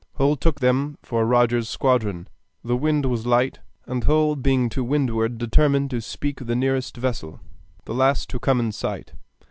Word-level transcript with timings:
Hull 0.15 0.35
took 0.35 0.61
them 0.61 0.97
for 1.03 1.27
Rodgers's 1.27 1.69
squadron. 1.69 2.27
The 2.63 2.75
wind 2.75 3.05
was 3.05 3.27
light, 3.27 3.59
and 3.85 4.03
Hull 4.03 4.35
being 4.35 4.67
to 4.69 4.83
windward 4.83 5.37
determined 5.37 5.91
to 5.91 6.01
speak 6.01 6.39
the 6.47 6.55
nearest 6.55 6.97
vessel, 6.97 7.39
the 7.85 7.93
last 7.93 8.27
to 8.31 8.39
come 8.39 8.59
in 8.59 8.71
sight. 8.71 9.13